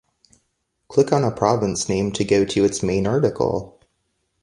Click 0.87 1.13
on 1.13 1.23
a 1.23 1.29
province 1.29 1.87
name 1.87 2.11
to 2.13 2.23
go 2.23 2.43
to 2.43 2.63
its 2.65 2.81
main 2.81 3.05
article. 3.05 3.79